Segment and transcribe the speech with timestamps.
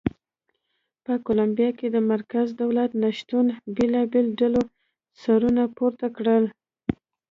[1.05, 4.61] په کولمبیا کې د مرکزي دولت نه شتون بېلابېلو ډلو
[5.21, 6.43] سرونه پورته کړل.